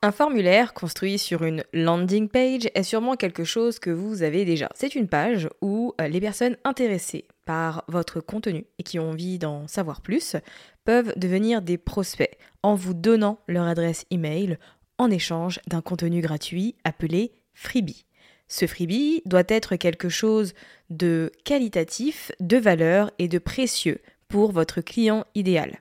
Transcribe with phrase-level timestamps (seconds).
[0.00, 4.68] Un formulaire construit sur une landing page est sûrement quelque chose que vous avez déjà.
[4.76, 9.40] C'est une page où euh, les personnes intéressées par votre contenu et qui ont envie
[9.40, 10.36] d'en savoir plus
[10.84, 14.56] peuvent devenir des prospects en vous donnant leur adresse email
[14.98, 18.04] en échange d'un contenu gratuit appelé freebie.
[18.46, 20.54] Ce freebie doit être quelque chose
[20.90, 25.80] de qualitatif, de valeur et de précieux pour votre client idéal.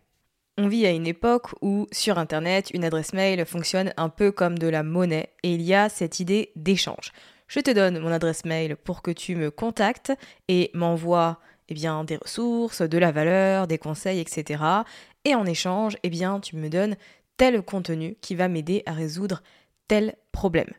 [0.59, 4.57] On vit à une époque où sur Internet, une adresse mail fonctionne un peu comme
[4.57, 7.11] de la monnaie et il y a cette idée d'échange.
[7.47, 10.11] Je te donne mon adresse mail pour que tu me contactes
[10.47, 14.63] et m'envoies eh bien, des ressources, de la valeur, des conseils, etc.
[15.25, 16.95] Et en échange, eh bien, tu me donnes
[17.37, 19.43] tel contenu qui va m'aider à résoudre
[19.87, 20.69] tel problème.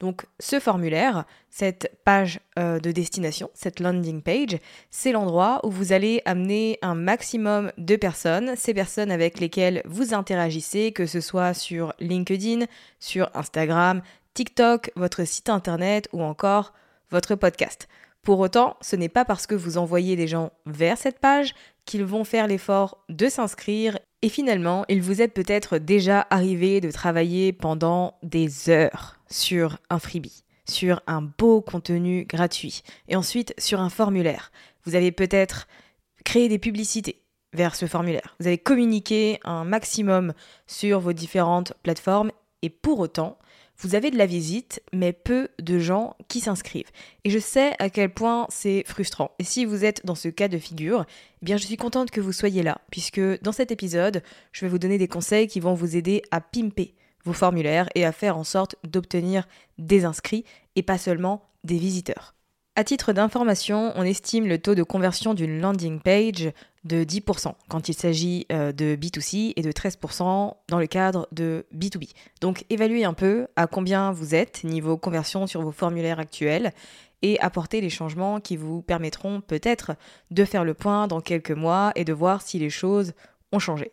[0.00, 4.58] Donc ce formulaire, cette page euh, de destination, cette landing page,
[4.90, 10.14] c'est l'endroit où vous allez amener un maximum de personnes, ces personnes avec lesquelles vous
[10.14, 12.66] interagissez, que ce soit sur LinkedIn,
[12.98, 14.02] sur Instagram,
[14.34, 16.72] TikTok, votre site internet ou encore
[17.10, 17.88] votre podcast.
[18.22, 22.04] Pour autant, ce n'est pas parce que vous envoyez des gens vers cette page qu'ils
[22.04, 27.52] vont faire l'effort de s'inscrire et finalement, il vous est peut-être déjà arrivé de travailler
[27.52, 33.90] pendant des heures sur un freebie, sur un beau contenu gratuit et ensuite sur un
[33.90, 34.50] formulaire.
[34.84, 35.68] Vous avez peut-être
[36.24, 37.20] créé des publicités
[37.52, 38.34] vers ce formulaire.
[38.40, 40.32] Vous avez communiqué un maximum
[40.66, 43.38] sur vos différentes plateformes et pour autant,
[43.78, 46.90] vous avez de la visite, mais peu de gens qui s'inscrivent.
[47.24, 49.32] Et je sais à quel point c'est frustrant.
[49.38, 51.04] Et si vous êtes dans ce cas de figure,
[51.42, 54.70] eh bien je suis contente que vous soyez là, puisque dans cet épisode, je vais
[54.70, 58.36] vous donner des conseils qui vont vous aider à pimper vos formulaires et à faire
[58.36, 59.48] en sorte d'obtenir
[59.78, 60.44] des inscrits
[60.76, 62.34] et pas seulement des visiteurs.
[62.76, 66.50] À titre d'information, on estime le taux de conversion d'une landing page
[66.82, 71.66] de 10% quand il s'agit euh, de B2C et de 13% dans le cadre de
[71.72, 72.10] B2B.
[72.40, 76.72] Donc évaluez un peu à combien vous êtes niveau conversion sur vos formulaires actuels
[77.22, 79.92] et apportez les changements qui vous permettront peut-être
[80.32, 83.12] de faire le point dans quelques mois et de voir si les choses
[83.52, 83.92] ont changé.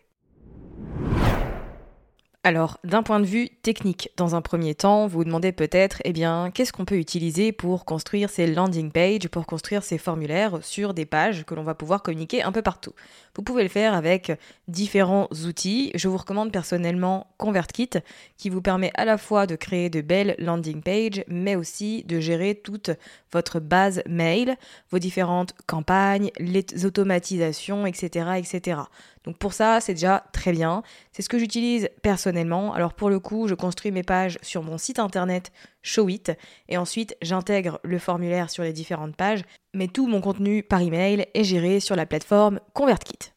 [2.44, 6.12] Alors, d'un point de vue technique, dans un premier temps, vous vous demandez peut-être, eh
[6.12, 10.96] bien, qu'est-ce qu'on peut utiliser pour construire ces landing pages, pour construire ces formulaires sur
[10.96, 12.94] des pages que l'on va pouvoir communiquer un peu partout.
[13.36, 14.32] Vous pouvez le faire avec
[14.68, 15.92] différents outils.
[15.94, 17.92] Je vous recommande personnellement ConvertKit,
[18.38, 22.20] qui vous permet à la fois de créer de belles landing pages, mais aussi de
[22.20, 22.90] gérer toute
[23.32, 24.58] votre base mail,
[24.90, 28.82] vos différentes campagnes, les automatisations, etc., etc.
[29.26, 30.82] Donc pour ça, c'est déjà très bien.
[31.12, 32.74] C'est ce que j'utilise personnellement personnellement.
[32.74, 35.52] Alors pour le coup, je construis mes pages sur mon site internet
[35.82, 36.24] Showit
[36.70, 39.44] et ensuite j'intègre le formulaire sur les différentes pages,
[39.74, 43.34] mais tout mon contenu par email est géré sur la plateforme ConvertKit.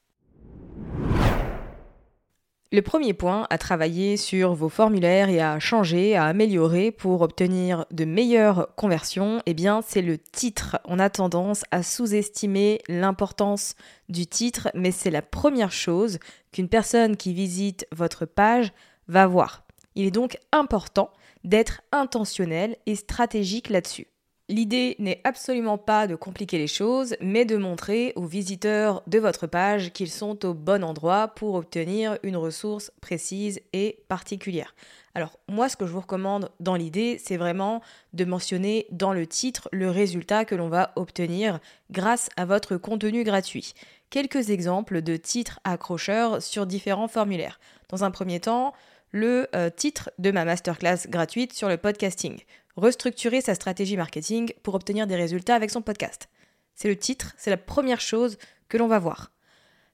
[2.74, 7.86] Le premier point à travailler sur vos formulaires et à changer, à améliorer pour obtenir
[7.92, 10.80] de meilleures conversions, eh bien, c'est le titre.
[10.84, 13.76] On a tendance à sous-estimer l'importance
[14.08, 16.18] du titre, mais c'est la première chose
[16.50, 18.72] qu'une personne qui visite votre page
[19.06, 19.62] va voir.
[19.94, 21.12] Il est donc important
[21.44, 24.08] d'être intentionnel et stratégique là-dessus.
[24.50, 29.46] L'idée n'est absolument pas de compliquer les choses, mais de montrer aux visiteurs de votre
[29.46, 34.74] page qu'ils sont au bon endroit pour obtenir une ressource précise et particulière.
[35.14, 37.80] Alors moi, ce que je vous recommande dans l'idée, c'est vraiment
[38.12, 41.58] de mentionner dans le titre le résultat que l'on va obtenir
[41.90, 43.72] grâce à votre contenu gratuit.
[44.10, 47.58] Quelques exemples de titres accrocheurs sur différents formulaires.
[47.88, 48.74] Dans un premier temps,
[49.10, 52.42] le euh, titre de ma masterclass gratuite sur le podcasting
[52.76, 56.28] restructurer sa stratégie marketing pour obtenir des résultats avec son podcast.
[56.74, 58.38] C'est le titre, c'est la première chose
[58.68, 59.30] que l'on va voir.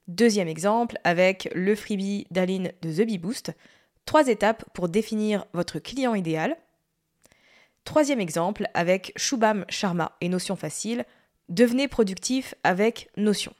[0.08, 3.52] Deuxième exemple avec le freebie d'Aline de The Bee Boost.
[4.06, 6.56] Trois étapes pour définir votre client idéal.
[7.84, 11.04] Troisième exemple avec Shubham Sharma et Notion Facile.
[11.48, 13.54] Devenez productif avec Notion.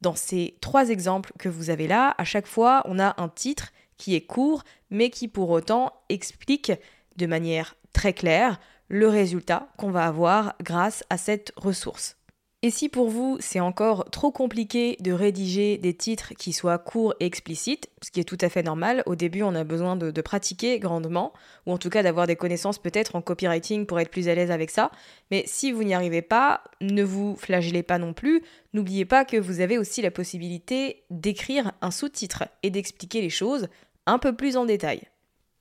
[0.00, 3.72] Dans ces trois exemples que vous avez là, à chaque fois, on a un titre
[3.96, 6.72] qui est court, mais qui pour autant explique
[7.18, 12.16] de manière très clair le résultat qu'on va avoir grâce à cette ressource.
[12.62, 17.14] Et si pour vous c'est encore trop compliqué de rédiger des titres qui soient courts
[17.20, 20.10] et explicites, ce qui est tout à fait normal, au début on a besoin de,
[20.10, 21.32] de pratiquer grandement,
[21.66, 24.50] ou en tout cas d'avoir des connaissances peut-être en copywriting pour être plus à l'aise
[24.50, 24.90] avec ça,
[25.30, 28.42] mais si vous n'y arrivez pas, ne vous flagellez pas non plus,
[28.72, 33.68] n'oubliez pas que vous avez aussi la possibilité d'écrire un sous-titre et d'expliquer les choses
[34.06, 35.02] un peu plus en détail.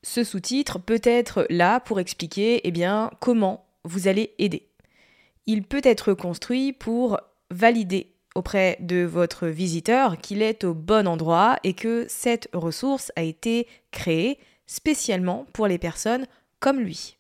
[0.10, 2.74] Ce sous-titre peut être là pour expliquer eh
[3.20, 4.70] comment vous allez aider.
[5.48, 7.20] Il peut être construit pour
[7.52, 13.24] valider auprès de votre visiteur qu'il est au bon endroit et que cette ressource a
[13.24, 16.26] été créée spécialement pour les personnes
[16.62, 17.18] comme lui.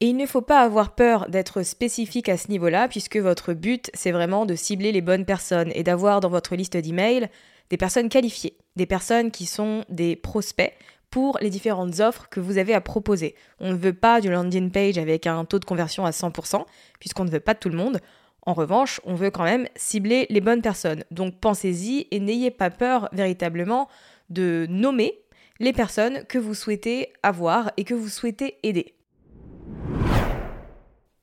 [0.00, 3.92] Et il ne faut pas avoir peur d'être spécifique à ce niveau-là, puisque votre but,
[3.94, 7.28] c'est vraiment de cibler les bonnes personnes et d'avoir dans votre liste d'emails
[7.70, 10.74] des personnes qualifiées, des personnes qui sont des prospects,
[11.14, 13.36] pour les différentes offres que vous avez à proposer.
[13.60, 16.64] On ne veut pas du landing page avec un taux de conversion à 100%,
[16.98, 18.00] puisqu'on ne veut pas tout le monde.
[18.42, 21.04] En revanche, on veut quand même cibler les bonnes personnes.
[21.12, 23.88] Donc pensez-y et n'ayez pas peur véritablement
[24.28, 25.16] de nommer
[25.60, 28.96] les personnes que vous souhaitez avoir et que vous souhaitez aider.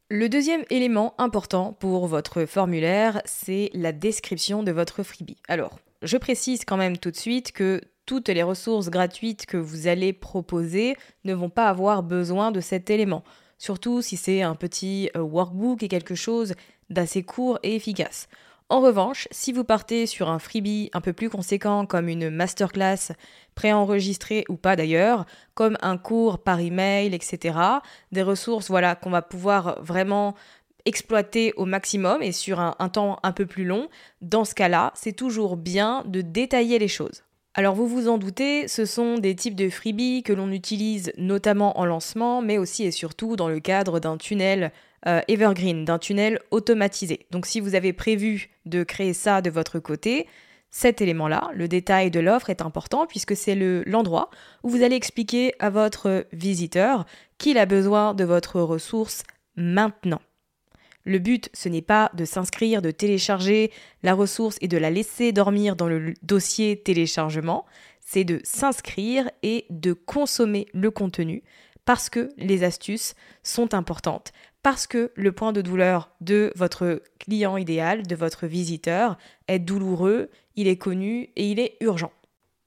[0.09, 5.35] Le deuxième élément important pour votre formulaire, c'est la description de votre freebie.
[5.49, 9.87] Alors, je précise quand même tout de suite que toutes les ressources gratuites que vous
[9.87, 13.23] allez proposer ne vont pas avoir besoin de cet élément,
[13.57, 16.53] surtout si c'est un petit euh, workbook et quelque chose
[16.89, 18.27] d'assez court et efficace.
[18.71, 23.11] En revanche, si vous partez sur un freebie un peu plus conséquent comme une masterclass
[23.53, 25.25] préenregistrée ou pas d'ailleurs,
[25.55, 27.59] comme un cours par email, etc.,
[28.13, 30.35] des ressources voilà qu'on va pouvoir vraiment
[30.85, 33.89] exploiter au maximum et sur un temps un peu plus long,
[34.21, 37.23] dans ce cas-là, c'est toujours bien de détailler les choses.
[37.53, 41.77] Alors vous vous en doutez, ce sont des types de freebies que l'on utilise notamment
[41.77, 44.71] en lancement, mais aussi et surtout dans le cadre d'un tunnel
[45.05, 47.25] euh, evergreen, d'un tunnel automatisé.
[47.31, 50.27] Donc si vous avez prévu de créer ça de votre côté,
[50.69, 53.55] cet élément-là, le détail de l'offre est important puisque c'est
[53.85, 54.29] l'endroit
[54.63, 57.05] où vous allez expliquer à votre visiteur
[57.37, 59.23] qu'il a besoin de votre ressource
[59.57, 60.21] maintenant.
[61.03, 63.71] Le but, ce n'est pas de s'inscrire, de télécharger
[64.03, 67.65] la ressource et de la laisser dormir dans le dossier téléchargement,
[67.99, 71.43] c'est de s'inscrire et de consommer le contenu
[71.85, 74.31] parce que les astuces sont importantes,
[74.63, 79.17] parce que le point de douleur de votre client idéal, de votre visiteur,
[79.47, 82.11] est douloureux, il est connu et il est urgent.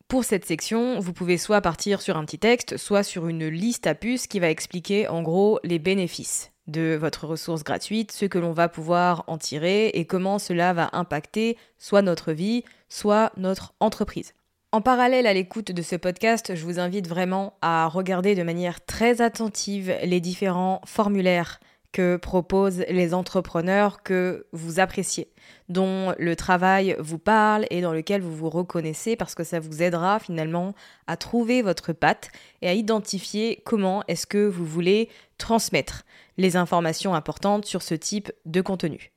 [0.09, 3.87] Pour cette section, vous pouvez soit partir sur un petit texte, soit sur une liste
[3.87, 8.39] à puces qui va expliquer en gros les bénéfices de votre ressource gratuite, ce que
[8.39, 13.75] l'on va pouvoir en tirer et comment cela va impacter soit notre vie, soit notre
[13.81, 14.35] entreprise.
[14.73, 18.85] En parallèle à l'écoute de ce podcast, je vous invite vraiment à regarder de manière
[18.85, 21.61] très attentive les différents formulaires
[21.95, 25.29] que proposent les entrepreneurs que vous appréciez,
[25.69, 29.81] dont le travail vous parle et dans lequel vous vous reconnaissez parce que ça vous
[29.81, 30.75] aidera finalement
[31.07, 32.31] à trouver votre patte
[32.63, 35.09] et à identifier comment est-ce que vous voulez
[35.39, 36.05] transmettre
[36.37, 39.13] les informations importantes sur ce type de contenu.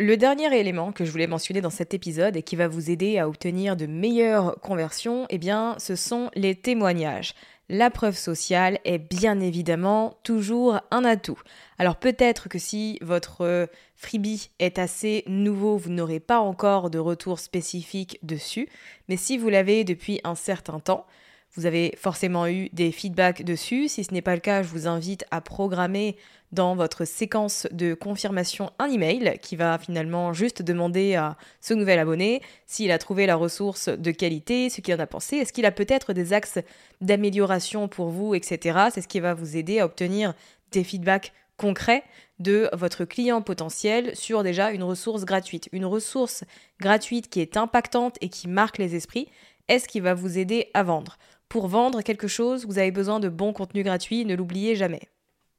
[0.00, 3.18] Le dernier élément que je voulais mentionner dans cet épisode et qui va vous aider
[3.18, 7.34] à obtenir de meilleures conversions, eh bien, ce sont les témoignages.
[7.70, 11.38] La preuve sociale est bien évidemment toujours un atout.
[11.78, 17.38] Alors peut-être que si votre freebie est assez nouveau, vous n'aurez pas encore de retour
[17.38, 18.70] spécifique dessus,
[19.08, 21.06] mais si vous l'avez depuis un certain temps,
[21.54, 23.88] vous avez forcément eu des feedbacks dessus.
[23.88, 26.16] Si ce n'est pas le cas, je vous invite à programmer
[26.52, 31.98] dans votre séquence de confirmation un email qui va finalement juste demander à ce nouvel
[31.98, 35.66] abonné s'il a trouvé la ressource de qualité, ce qu'il en a pensé, est-ce qu'il
[35.66, 36.58] a peut-être des axes
[37.00, 38.78] d'amélioration pour vous, etc.
[38.92, 40.34] C'est ce qui va vous aider à obtenir
[40.72, 42.04] des feedbacks concrets
[42.38, 45.68] de votre client potentiel sur déjà une ressource gratuite.
[45.72, 46.44] Une ressource
[46.80, 49.28] gratuite qui est impactante et qui marque les esprits
[49.66, 51.18] est ce qui va vous aider à vendre.
[51.48, 55.02] Pour vendre quelque chose, vous avez besoin de bons contenus gratuits, ne l'oubliez jamais.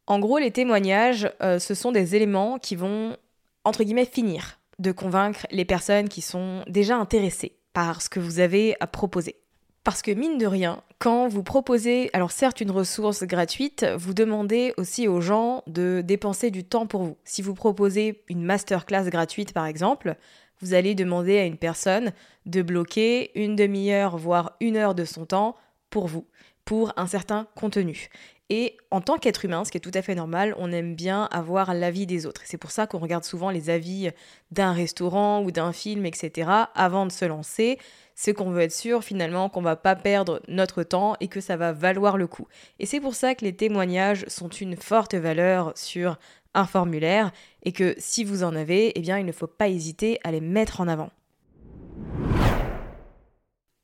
[0.06, 3.16] En gros, les témoignages, euh, ce sont des éléments qui vont,
[3.64, 8.40] entre guillemets, finir de convaincre les personnes qui sont déjà intéressées par ce que vous
[8.40, 9.36] avez à proposer.
[9.84, 14.74] Parce que mine de rien, quand vous proposez, alors certes une ressource gratuite, vous demandez
[14.78, 17.18] aussi aux gens de dépenser du temps pour vous.
[17.24, 20.16] Si vous proposez une masterclass gratuite par exemple,
[20.62, 22.12] vous allez demander à une personne
[22.46, 25.56] de bloquer une demi-heure, voire une heure de son temps
[25.90, 26.26] pour vous,
[26.66, 28.10] pour un certain contenu.
[28.52, 31.26] Et en tant qu'être humain, ce qui est tout à fait normal, on aime bien
[31.32, 32.42] avoir l'avis des autres.
[32.46, 34.10] C'est pour ça qu'on regarde souvent les avis
[34.50, 36.50] d'un restaurant ou d'un film, etc.
[36.74, 37.78] avant de se lancer.
[38.16, 41.58] C'est qu'on veut être sûr finalement qu'on va pas perdre notre temps et que ça
[41.58, 42.48] va valoir le coup.
[42.80, 46.18] Et c'est pour ça que les témoignages sont une forte valeur sur
[46.56, 47.32] un formulaire
[47.62, 50.42] et que si vous en avez, eh bien il ne faut pas hésiter à les
[50.42, 51.12] mettre en avant.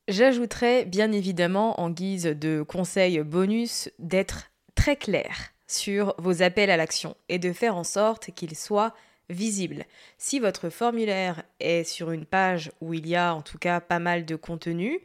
[0.07, 5.35] J'ajouterais bien évidemment en guise de conseil bonus d'être très clair
[5.65, 8.93] sur vos appels à l'action et de faire en sorte qu'ils soient
[9.31, 9.83] visibles.
[10.19, 13.97] Si votre formulaire est sur une page où il y a en tout cas pas
[13.97, 14.99] mal de contenu,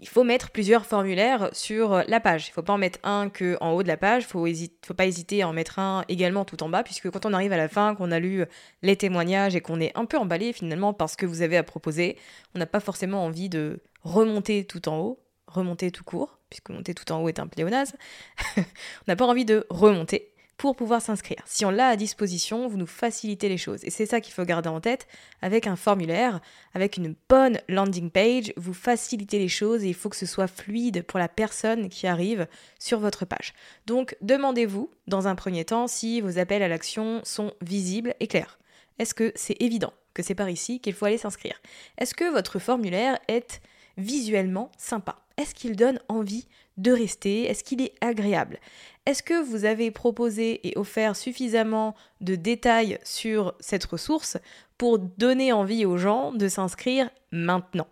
[0.00, 2.48] il faut mettre plusieurs formulaires sur la page.
[2.48, 4.66] Il ne faut pas en mettre un que en haut de la page, il ne
[4.84, 7.52] faut pas hésiter à en mettre un également tout en bas, puisque quand on arrive
[7.52, 8.44] à la fin, qu'on a lu
[8.82, 11.62] les témoignages et qu'on est un peu emballé finalement par ce que vous avez à
[11.62, 12.16] proposer,
[12.54, 16.94] on n'a pas forcément envie de remonter tout en haut, remonter tout court, puisque monter
[16.94, 17.96] tout en haut est un pléonasme,
[18.56, 18.62] on
[19.06, 21.40] n'a pas envie de remonter pour pouvoir s'inscrire.
[21.46, 23.84] Si on l'a à disposition, vous nous facilitez les choses.
[23.84, 25.06] Et c'est ça qu'il faut garder en tête
[25.40, 26.40] avec un formulaire,
[26.74, 30.48] avec une bonne landing page, vous facilitez les choses et il faut que ce soit
[30.48, 32.48] fluide pour la personne qui arrive
[32.80, 33.54] sur votre page.
[33.86, 38.58] Donc demandez-vous dans un premier temps si vos appels à l'action sont visibles et clairs.
[38.98, 41.60] Est-ce que c'est évident que c'est par ici qu'il faut aller s'inscrire?
[41.98, 43.60] Est-ce que votre formulaire est
[43.98, 46.46] visuellement sympa Est-ce qu'il donne envie
[46.78, 47.42] de rester?
[47.44, 48.58] Est-ce qu'il est agréable?
[49.04, 54.38] Est-ce que vous avez proposé et offert suffisamment de détails sur cette ressource
[54.78, 57.88] pour donner envie aux gens de s'inscrire maintenant?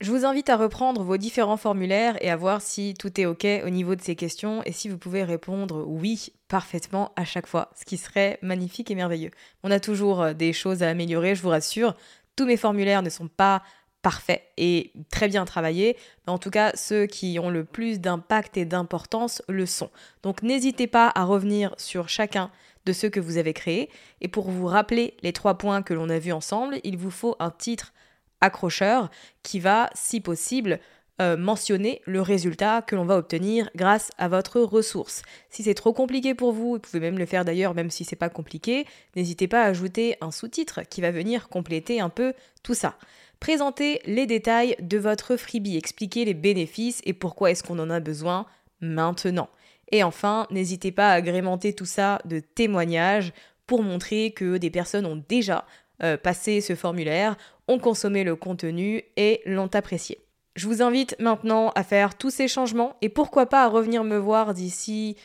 [0.00, 3.46] Je vous invite à reprendre vos différents formulaires et à voir si tout est OK
[3.66, 7.70] au niveau de ces questions et si vous pouvez répondre oui parfaitement à chaque fois,
[7.78, 9.30] ce qui serait magnifique et merveilleux.
[9.62, 11.94] On a toujours euh, des choses à améliorer, je vous rassure.
[12.34, 13.62] Tous mes formulaires ne sont pas
[14.02, 18.64] parfait et très bien travaillé, en tout cas ceux qui ont le plus d'impact et
[18.64, 19.90] d'importance le sont.
[20.22, 22.50] Donc n'hésitez pas à revenir sur chacun
[22.86, 23.90] de ceux que vous avez créés,
[24.20, 27.36] et pour vous rappeler les trois points que l'on a vus ensemble, il vous faut
[27.38, 27.92] un titre
[28.40, 29.10] accrocheur
[29.42, 30.80] qui va, si possible,
[31.20, 35.20] euh, mentionner le résultat que l'on va obtenir grâce à votre ressource.
[35.50, 38.16] Si c'est trop compliqué pour vous, vous pouvez même le faire d'ailleurs même si c'est
[38.16, 42.72] pas compliqué, n'hésitez pas à ajouter un sous-titre qui va venir compléter un peu tout
[42.72, 42.96] ça.
[43.40, 47.98] Présentez les détails de votre freebie, expliquez les bénéfices et pourquoi est-ce qu'on en a
[47.98, 48.44] besoin
[48.82, 49.48] maintenant.
[49.90, 53.32] Et enfin, n'hésitez pas à agrémenter tout ça de témoignages
[53.66, 55.64] pour montrer que des personnes ont déjà
[56.02, 60.18] euh, passé ce formulaire, ont consommé le contenu et l'ont apprécié.
[60.54, 64.18] Je vous invite maintenant à faire tous ces changements et pourquoi pas à revenir me
[64.18, 65.16] voir d'ici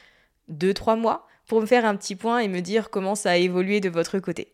[0.52, 3.82] 2-3 mois pour me faire un petit point et me dire comment ça a évolué
[3.82, 4.54] de votre côté.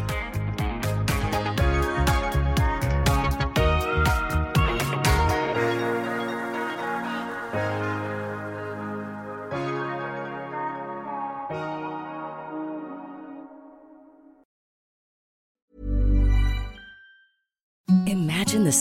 [18.71, 18.77] The